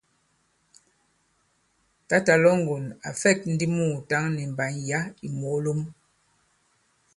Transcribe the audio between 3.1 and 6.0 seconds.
fɛ̂k ndi mùùtǎŋ nì mbàn yǎ ì mòòlom.